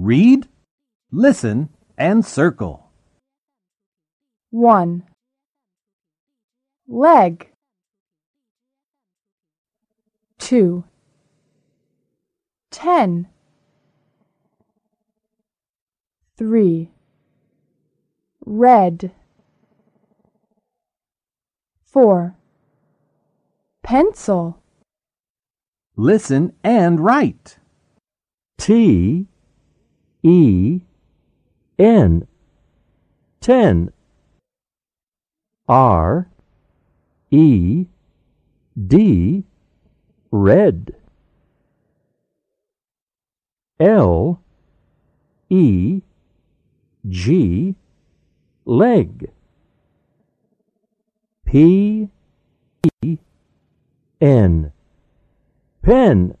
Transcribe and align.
Read, 0.00 0.46
listen, 1.10 1.70
and 1.96 2.24
circle. 2.24 2.88
1. 4.50 5.02
Leg. 6.86 7.50
2. 10.38 10.84
Ten. 12.70 13.26
3. 16.36 16.90
Red. 18.46 19.10
4. 21.86 22.36
Pencil. 23.82 24.62
Listen 25.96 26.52
and 26.62 27.00
write. 27.00 27.58
T 28.58 29.26
E 30.22 30.80
N. 31.78 32.26
Ten. 33.40 33.92
R. 35.68 36.28
E. 37.30 37.86
D. 38.86 39.44
Red. 40.32 40.96
L. 43.78 44.40
E. 45.48 46.00
G. 47.08 47.76
Leg. 48.64 49.30
P. 51.46 52.08
E. 53.02 53.18
N. 54.20 54.72
Pen 55.80 56.37